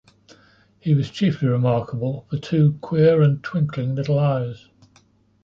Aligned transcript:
He 0.79 0.95
was 0.95 1.11
chiefly 1.11 1.47
remarkable 1.47 2.25
for 2.27 2.39
two 2.39 2.79
queer 2.81 3.21
and 3.21 3.43
twinkling 3.43 3.93
little 3.93 4.17
eyes. 4.17 4.67